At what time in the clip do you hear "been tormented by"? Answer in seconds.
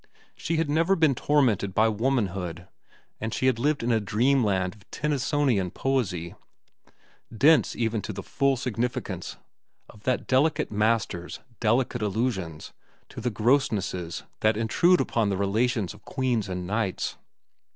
0.95-1.87